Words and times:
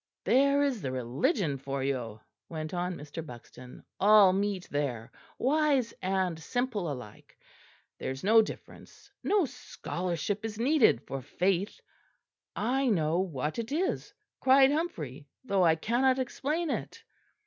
There 0.23 0.63
is 0.63 0.81
the 0.81 0.91
Religion 0.91 1.59
for 1.59 1.83
you!" 1.83 2.21
went 2.49 2.73
on 2.73 2.95
Mr. 2.95 3.23
Buxton; 3.23 3.83
"all 3.99 4.33
meet 4.33 4.67
there, 4.71 5.11
wise 5.37 5.93
and 6.01 6.39
simple 6.39 6.91
alike. 6.91 7.37
There 7.99 8.09
is 8.09 8.23
no 8.23 8.41
difference; 8.41 9.11
no 9.23 9.45
scholarship 9.45 10.43
is 10.43 10.57
needed 10.57 11.01
for 11.05 11.21
faith. 11.21 11.79
'I 12.55 12.89
know 12.89 13.19
what 13.19 13.59
it 13.59 13.71
is,' 13.71 14.11
cried 14.39 14.71
Humphrey, 14.71 15.27
'though 15.45 15.63
I 15.63 15.75
cannot 15.75 16.17
explain 16.17 16.71
it!'" 16.71 17.03